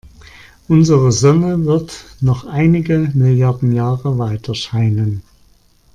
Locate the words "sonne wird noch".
1.11-2.45